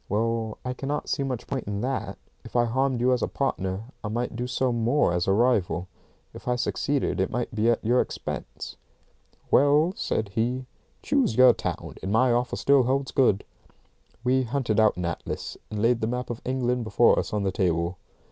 [0.09, 2.17] "Well, I cannot see much point in that.
[2.43, 5.87] If I harmed you as a partner, I might do so more as a rival.
[6.33, 8.77] If I succeeded it might be at your expense."
[9.51, 10.65] "Well," said he,
[11.03, 13.43] "choose your town, and my offer still holds good."
[14.23, 17.51] We hunted out an atlas, and laid the map of England before us on the
[17.51, 17.99] table.